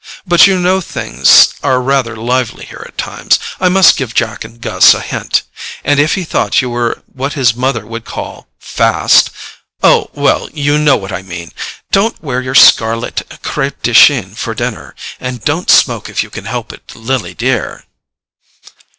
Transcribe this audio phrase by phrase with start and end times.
[0.25, 4.95] "But you know things are rather lively here at times—I must give Jack and Gus
[4.95, 10.79] a hint—and if he thought you were what his mother would call fast—oh, well, you
[10.79, 11.51] know what I mean.
[11.91, 16.45] Don't wear your scarlet CREPE DE CHINE for dinner, and don't smoke if you can
[16.45, 17.83] help it, Lily dear!"